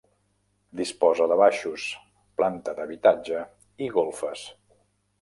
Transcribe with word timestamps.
Disposa 0.79 1.27
de 1.33 1.37
baixos, 1.41 1.85
planta 2.41 2.77
d'habitatge 2.83 3.47
i 3.89 3.95
golfes. 4.01 4.51